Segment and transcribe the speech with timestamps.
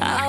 [0.00, 0.27] I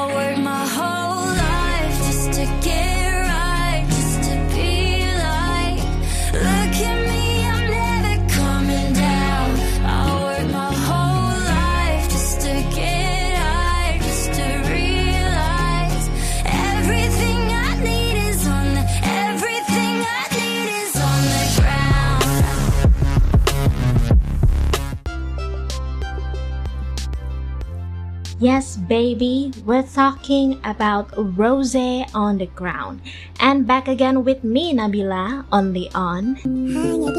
[28.40, 31.76] Yes, baby, we're talking about Rose
[32.16, 33.02] on the ground.
[33.36, 37.12] And back again with me, Nabila, only on hanya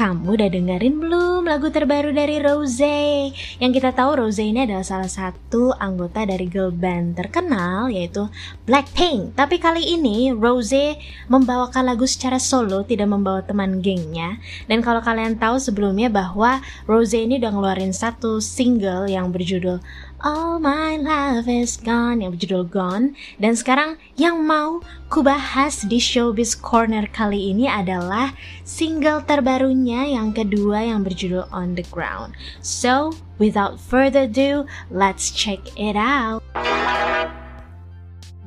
[0.00, 3.36] Kamu udah dengerin belum lagu terbaru dari Rose?
[3.60, 8.24] Yang kita tahu Rose ini adalah salah satu anggota dari girl band terkenal yaitu
[8.64, 9.36] Blackpink.
[9.36, 10.96] Tapi kali ini Rose
[11.28, 14.40] membawakan lagu secara solo, tidak membawa teman gengnya.
[14.72, 19.84] Dan kalau kalian tahu sebelumnya bahwa Rose ini udah ngeluarin satu single yang berjudul
[20.20, 23.16] All My Love Is Gone yang berjudul Gone.
[23.40, 30.84] Dan sekarang yang mau kubahas di Showbiz Corner kali ini adalah single terbarunya yang kedua
[30.84, 32.36] yang berjudul On The Ground.
[32.60, 36.44] So, without further ado, let's check it out.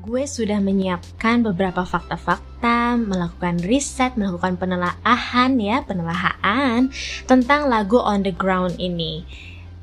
[0.05, 6.93] Gue sudah menyiapkan beberapa fakta-fakta, melakukan riset, melakukan penelaahan ya, penelaahan
[7.25, 9.25] tentang lagu On The Ground ini.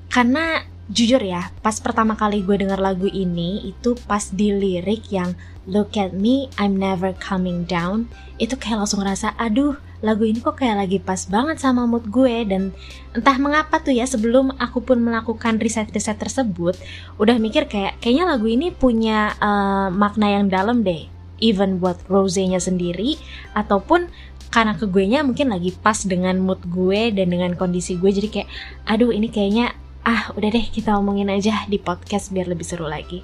[0.06, 5.32] Karena jujur ya, pas pertama kali gue denger lagu ini itu pas di lirik yang
[5.68, 8.08] Look at me, I'm never coming down.
[8.40, 12.48] Itu kayak langsung ngerasa, aduh lagu ini kok kayak lagi pas banget sama mood gue
[12.48, 12.72] dan
[13.12, 16.72] entah mengapa tuh ya sebelum aku pun melakukan riset-riset tersebut
[17.20, 21.04] udah mikir kayak kayaknya lagu ini punya uh, makna yang dalam deh
[21.44, 23.20] even buat Rose-nya sendiri
[23.52, 24.08] ataupun
[24.48, 28.28] karena ke gue nya mungkin lagi pas dengan mood gue dan dengan kondisi gue jadi
[28.32, 28.48] kayak
[28.88, 29.76] aduh ini kayaknya
[30.10, 33.22] ah udah deh kita omongin aja di podcast biar lebih seru lagi.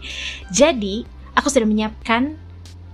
[0.54, 1.02] Jadi
[1.34, 2.38] aku sudah menyiapkan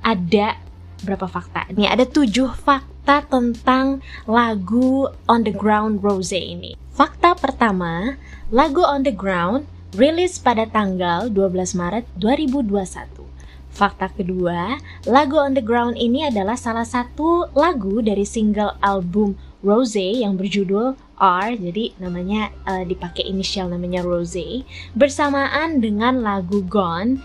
[0.00, 0.56] ada
[1.04, 1.68] berapa fakta?
[1.76, 6.72] Nih ada tujuh fakta tentang lagu On The Ground Rose ini.
[6.96, 8.16] Fakta pertama
[8.48, 13.28] lagu On The Ground rilis pada tanggal 12 Maret 2021
[13.72, 14.76] Fakta kedua,
[15.08, 19.32] lagu On The Ground ini adalah salah satu lagu dari single album
[19.64, 24.66] Rose yang berjudul R, jadi namanya uh, dipakai inisial namanya Rose,
[24.98, 27.22] bersamaan dengan lagu Gone,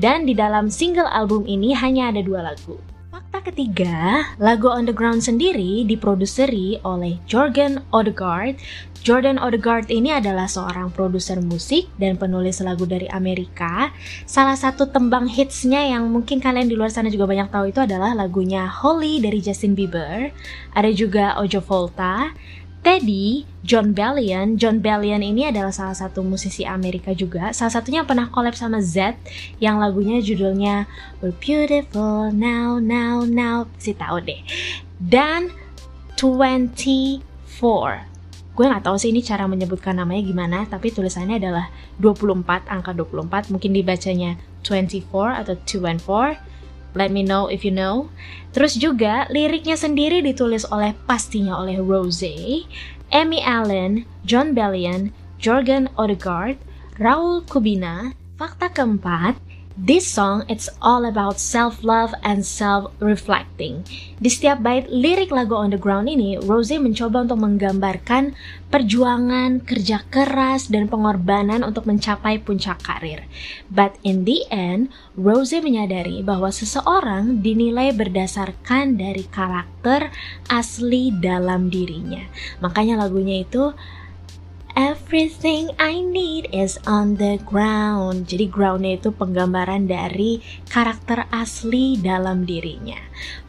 [0.00, 2.80] dan di dalam single album ini hanya ada dua lagu.
[3.12, 8.58] Fakta ketiga, lagu On The Ground sendiri diproduseri oleh Jorgen Odegaard.
[9.04, 13.92] Jordan Odegaard ini adalah seorang produser musik dan penulis lagu dari Amerika.
[14.24, 18.16] Salah satu tembang hitsnya yang mungkin kalian di luar sana juga banyak tahu itu adalah
[18.16, 20.32] lagunya Holy dari Justin Bieber.
[20.72, 22.32] Ada juga Ojo Volta,
[22.84, 24.60] Teddy, John Bellion.
[24.60, 27.48] John Bellion ini adalah salah satu musisi Amerika juga.
[27.56, 29.16] Salah satunya pernah collab sama Z
[29.56, 30.84] yang lagunya judulnya
[31.24, 33.72] We're Beautiful Now Now Now.
[33.80, 34.44] Si tahu deh.
[35.00, 35.48] Dan
[36.20, 37.24] 24
[38.54, 43.50] gue nggak tahu sih ini cara menyebutkan namanya gimana tapi tulisannya adalah 24 angka 24
[43.50, 46.53] mungkin dibacanya 24 atau 2 and 4
[46.94, 48.08] let me know if you know.
[48.54, 52.64] Terus juga liriknya sendiri ditulis oleh pastinya oleh Rose
[53.10, 55.10] Amy Allen John Bellion
[55.42, 56.56] Jorgen Odegaard
[56.96, 58.14] Raul Kubina.
[58.34, 59.38] Fakta keempat
[59.74, 63.82] This song it's all about self-love and self-reflecting.
[64.22, 68.38] Di setiap bait lirik lagu On The Ground ini, Rose mencoba untuk menggambarkan
[68.70, 73.26] perjuangan, kerja keras, dan pengorbanan untuk mencapai puncak karir.
[73.66, 80.14] But in the end, Rose menyadari bahwa seseorang dinilai berdasarkan dari karakter
[80.54, 82.22] asli dalam dirinya.
[82.62, 83.74] Makanya lagunya itu
[84.74, 88.26] Everything I need is on the ground.
[88.26, 92.98] Jadi groundnya itu penggambaran dari karakter asli dalam dirinya.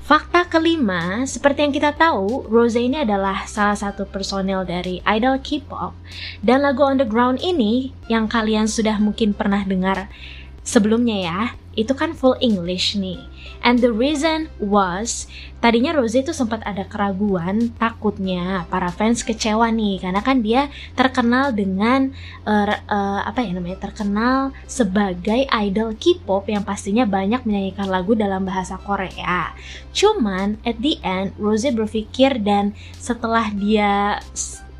[0.06, 5.98] Fakta kelima, seperti yang kita tahu, Rose ini adalah salah satu personel dari idol K-pop.
[6.46, 10.14] Dan lagu On The Ground ini yang kalian sudah mungkin pernah dengar
[10.62, 11.42] sebelumnya ya,
[11.74, 13.18] itu kan full English nih.
[13.66, 15.26] And the reason was
[15.58, 21.50] tadinya Rose itu sempat ada keraguan, takutnya para fans kecewa nih karena kan dia terkenal
[21.50, 22.14] dengan
[22.46, 23.90] uh, uh, apa ya namanya?
[23.90, 29.58] terkenal sebagai idol K-pop yang pastinya banyak menyanyikan lagu dalam bahasa Korea.
[29.90, 34.22] Cuman at the end Rose berpikir dan setelah dia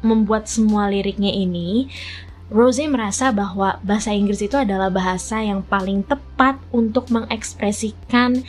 [0.06, 1.90] membuat semua liriknya ini
[2.46, 8.46] Rose merasa bahwa bahasa Inggris itu adalah bahasa yang paling tepat untuk mengekspresikan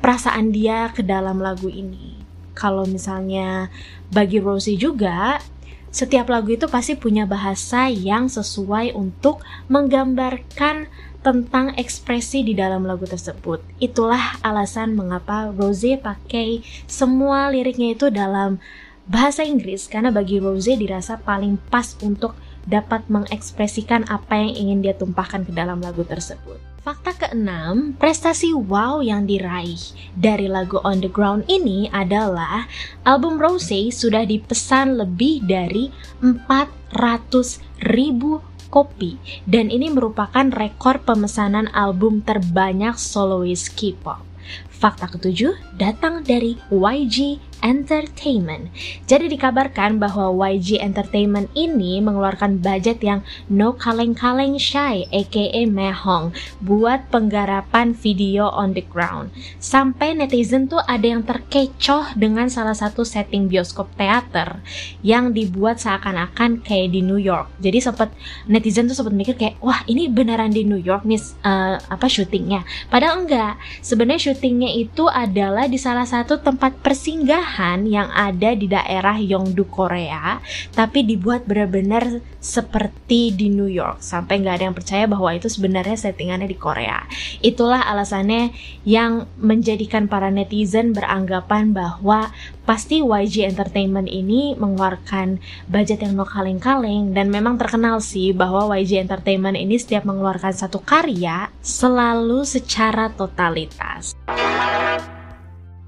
[0.00, 2.16] perasaan dia ke dalam lagu ini.
[2.56, 3.68] Kalau misalnya
[4.08, 5.44] bagi Rose juga,
[5.92, 10.88] setiap lagu itu pasti punya bahasa yang sesuai untuk menggambarkan
[11.20, 13.60] tentang ekspresi di dalam lagu tersebut.
[13.76, 18.56] Itulah alasan mengapa Rose pakai semua liriknya itu dalam
[19.04, 22.32] bahasa Inggris karena bagi Rose dirasa paling pas untuk
[22.66, 26.58] dapat mengekspresikan apa yang ingin dia tumpahkan ke dalam lagu tersebut.
[26.82, 29.78] Fakta keenam, prestasi wow yang diraih
[30.18, 32.66] dari lagu On The Ground ini adalah
[33.06, 39.14] album Rose sudah dipesan lebih dari 400 ribu kopi
[39.46, 44.26] dan ini merupakan rekor pemesanan album terbanyak solois K-pop.
[44.66, 48.74] Fakta ketujuh datang dari YG Entertainment.
[49.06, 57.06] Jadi dikabarkan bahwa YG Entertainment ini mengeluarkan budget yang no kaleng-kaleng shy aka Mehong buat
[57.14, 59.30] penggarapan video on the ground.
[59.62, 64.58] Sampai netizen tuh ada yang terkecoh dengan salah satu setting bioskop teater
[65.06, 67.46] yang dibuat seakan-akan kayak di New York.
[67.62, 68.10] Jadi sempat
[68.50, 72.66] netizen tuh sempat mikir kayak wah ini beneran di New York nih uh, apa syutingnya.
[72.90, 73.54] Padahal enggak.
[73.78, 77.51] Sebenarnya syutingnya itu adalah di salah satu tempat persinggahan
[77.86, 80.40] yang ada di daerah Yongdu Korea
[80.72, 84.02] tapi dibuat benar-benar seperti di New York.
[84.02, 87.06] Sampai nggak ada yang percaya bahwa itu sebenarnya settingannya di Korea.
[87.38, 88.50] Itulah alasannya
[88.82, 92.34] yang menjadikan para netizen beranggapan bahwa
[92.66, 95.38] pasti YG Entertainment ini mengeluarkan
[95.70, 97.14] budget yang no kaleng-kaleng.
[97.14, 104.18] Dan memang terkenal sih bahwa YG Entertainment ini setiap mengeluarkan satu karya selalu secara totalitas.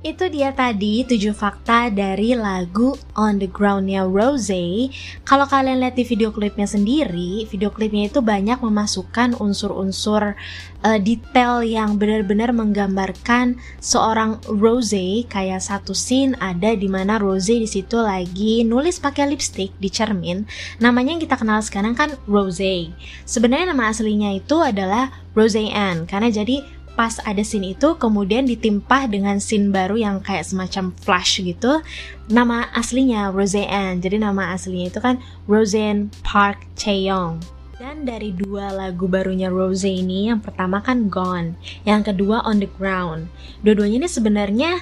[0.05, 4.93] Itu dia tadi 7 fakta dari lagu On The Ground-nya Rose.
[5.25, 10.37] Kalau kalian lihat di video klipnya sendiri, video klipnya itu banyak memasukkan unsur-unsur
[10.85, 15.25] uh, detail yang benar-benar menggambarkan seorang Rose.
[15.25, 20.45] Kayak satu scene ada di mana Rose di situ lagi nulis pakai lipstick di cermin.
[20.85, 22.93] Namanya yang kita kenal sekarang kan Rose.
[23.25, 29.11] Sebenarnya nama aslinya itu adalah Rose Ann karena jadi pas ada scene itu kemudian ditimpah
[29.11, 31.83] dengan scene baru yang kayak semacam flash gitu.
[32.31, 33.99] Nama aslinya Roseanne.
[33.99, 35.19] Jadi nama aslinya itu kan
[35.51, 37.43] Roseanne Park Chaeyoung
[37.75, 42.71] dan dari dua lagu barunya Rose ini yang pertama kan Gone yang kedua On The
[42.81, 43.29] Ground.
[43.67, 44.79] Dua-duanya ini sebenarnya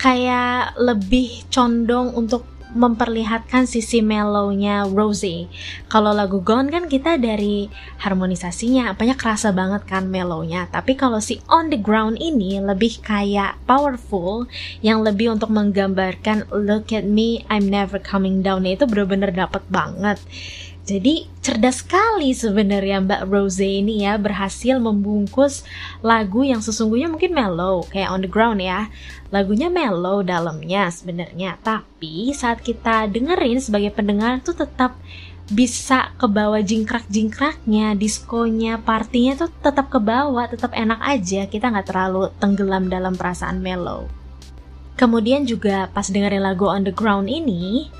[0.00, 5.50] kayak lebih condong untuk memperlihatkan sisi mellownya Rosie.
[5.90, 7.66] Kalau lagu Gone kan kita dari
[8.00, 10.70] harmonisasinya, apanya kerasa banget kan mellownya.
[10.70, 14.46] Tapi kalau si On The Ground ini lebih kayak powerful,
[14.80, 20.18] yang lebih untuk menggambarkan Look at me, I'm never coming down itu bener-bener dapet banget.
[20.80, 25.62] Jadi cerdas sekali sebenarnya Mbak Rose ini ya berhasil membungkus
[26.02, 28.90] lagu yang sesungguhnya mungkin mellow kayak on the ground ya.
[29.30, 34.98] Lagunya mellow dalamnya sebenarnya, tapi saat kita dengerin sebagai pendengar tuh tetap
[35.50, 41.46] bisa ke bawah jingkrak-jingkraknya, diskonya, partinya tuh tetap ke bawah, tetap enak aja.
[41.50, 44.06] Kita nggak terlalu tenggelam dalam perasaan mellow.
[44.94, 47.90] Kemudian juga pas dengerin lagu On The Ground ini,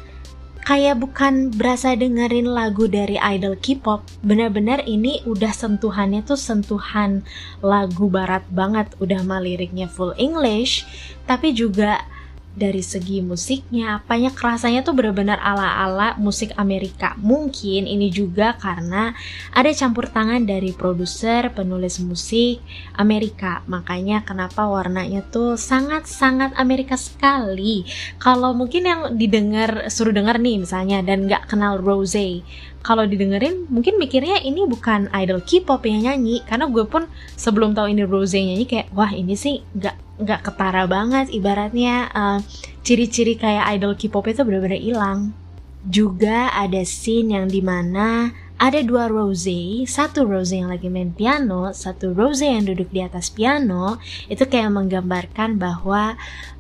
[0.65, 4.05] kayak bukan berasa dengerin lagu dari idol K-pop.
[4.23, 7.25] Benar-benar ini udah sentuhannya tuh sentuhan
[7.65, 8.93] lagu barat banget.
[9.01, 10.85] Udah mah liriknya full English,
[11.25, 12.05] tapi juga
[12.51, 17.15] dari segi musiknya, apanya kerasanya tuh benar-benar ala-ala musik Amerika.
[17.23, 19.15] Mungkin ini juga karena
[19.55, 22.59] ada campur tangan dari produser, penulis musik
[22.99, 23.63] Amerika.
[23.71, 27.87] Makanya kenapa warnanya tuh sangat-sangat Amerika sekali.
[28.19, 32.43] Kalau mungkin yang didengar suruh dengar nih misalnya dan nggak kenal Rose,
[32.81, 36.41] kalau didengerin mungkin mikirnya ini bukan idol K-pop yang nyanyi.
[36.49, 37.05] Karena gue pun
[37.37, 42.09] sebelum tahu ini Rose nyanyi kayak wah ini sih nggak nggak ketara banget ibaratnya.
[42.13, 42.39] Uh,
[42.81, 45.37] ciri-ciri kayak idol K-pop itu benar-benar hilang.
[45.85, 51.73] Juga ada scene yang di mana ada dua Rose, satu Rose yang lagi main piano,
[51.73, 53.97] satu Rose yang duduk di atas piano.
[54.29, 56.13] Itu kayak menggambarkan bahwa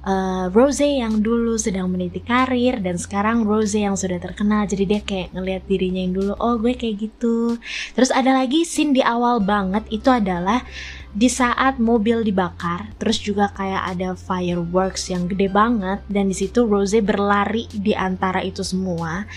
[0.09, 4.64] uh, Rose yang dulu sedang meniti karir dan sekarang Rose yang sudah terkenal.
[4.64, 7.61] Jadi dia kayak ngelihat dirinya yang dulu, oh gue kayak gitu.
[7.92, 10.64] Terus ada lagi scene di awal banget itu adalah
[11.12, 16.64] di saat mobil dibakar, terus juga kayak ada fireworks yang gede banget dan di situ
[16.64, 19.28] Rose berlari di antara itu semua.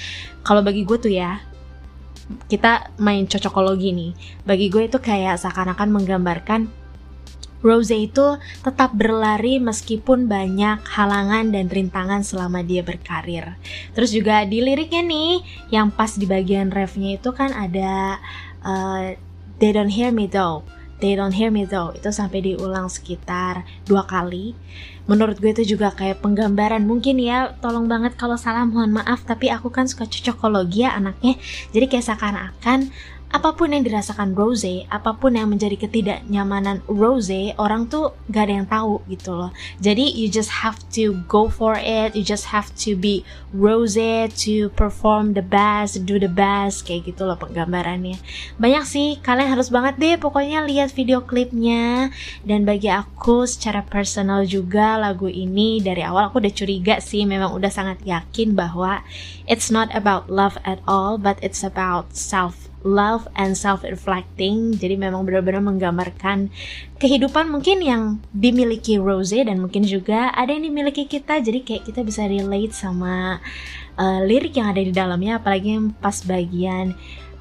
[0.48, 1.42] Kalau bagi gue tuh ya,
[2.48, 4.12] kita main cocokologi nih.
[4.48, 6.62] Bagi gue itu kayak seakan-akan menggambarkan
[7.64, 13.56] Rose itu tetap berlari meskipun banyak halangan dan rintangan selama dia berkarir.
[13.96, 15.40] Terus juga di liriknya nih,
[15.72, 18.20] yang pas di bagian refnya itu kan ada
[18.68, 19.16] uh,
[19.64, 20.68] They don't hear me though.
[21.00, 21.96] They don't hear me though.
[21.96, 24.52] Itu sampai diulang sekitar dua kali.
[25.06, 26.84] Menurut gue itu juga kayak penggambaran.
[26.84, 29.24] Mungkin ya tolong banget kalau salah mohon maaf.
[29.28, 31.36] Tapi aku kan suka cocokologi ya anaknya.
[31.76, 32.92] Jadi kayak seakan-akan
[33.34, 38.54] apa pun yang dirasakan Rose, apa pun yang menjadi ketidaknyamanan Rose, orang tuh gak ada
[38.62, 39.50] yang tahu gitu loh.
[39.82, 43.98] Jadi you just have to go for it, you just have to be Rose
[44.46, 48.22] to perform the best, do the best kayak gitu loh penggambarannya.
[48.62, 52.14] Banyak sih, kalian harus banget deh pokoknya lihat video klipnya.
[52.46, 57.50] Dan bagi aku secara personal juga lagu ini dari awal aku udah curiga sih, memang
[57.50, 59.02] udah sangat yakin bahwa
[59.50, 64.76] it's not about love at all, but it's about self love and self-reflecting.
[64.76, 66.52] Jadi memang benar-benar menggambarkan
[67.00, 68.04] kehidupan mungkin yang
[68.36, 71.40] dimiliki Rose dan mungkin juga ada yang dimiliki kita.
[71.40, 73.40] Jadi kayak kita bisa relate sama
[73.98, 76.94] uh, lirik yang ada di dalamnya, apalagi yang pas bagian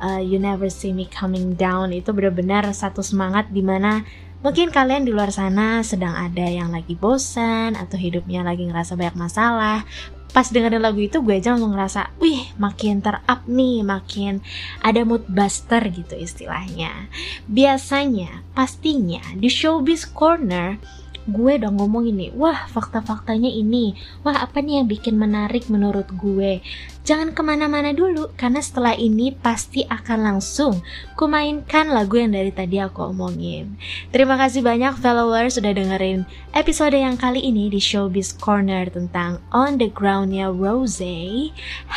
[0.02, 4.06] uh, You Never See Me Coming Down itu benar-benar satu semangat di mana
[4.42, 9.14] Mungkin kalian di luar sana sedang ada yang lagi bosan atau hidupnya lagi ngerasa banyak
[9.14, 9.86] masalah.
[10.34, 14.42] Pas dengerin lagu itu gue aja langsung ngerasa wih makin terup nih makin
[14.82, 17.06] ada mood buster gitu istilahnya.
[17.46, 20.82] Biasanya pastinya di showbiz corner
[21.28, 23.94] gue udah ngomong ini, wah fakta-faktanya ini,
[24.26, 26.58] wah apa nih yang bikin menarik menurut gue.
[27.02, 30.82] Jangan ke mana-mana dulu, karena setelah ini pasti akan langsung
[31.18, 33.74] kumainkan lagu yang dari tadi aku omongin.
[34.10, 39.78] Terima kasih banyak followers sudah dengerin episode yang kali ini di Showbiz Corner tentang On
[39.78, 41.02] The Groundnya Rose.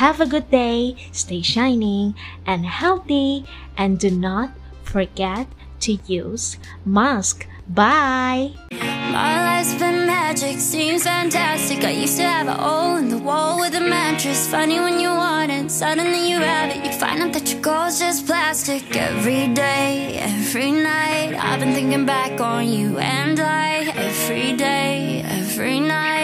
[0.01, 2.17] Have a good day, stay shining
[2.50, 3.46] and healthy,
[3.77, 5.50] and do not forget
[5.86, 7.46] to use mask.
[7.67, 8.51] Bye!
[8.72, 11.84] My life's been magic, seems fantastic.
[11.84, 14.48] I used to have a hole in the wall with a mattress.
[14.48, 16.86] Funny when you want it, suddenly you have it.
[16.86, 18.95] You find out that your goal's just plastic.
[18.95, 23.91] Every day, every night, I've been thinking back on you and I.
[23.95, 26.14] Every day, every night.